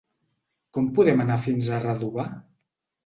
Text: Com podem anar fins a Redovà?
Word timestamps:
Com 0.77 0.87
podem 0.99 1.23
anar 1.25 1.37
fins 1.43 1.69
a 1.77 1.83
Redovà? 1.85 2.27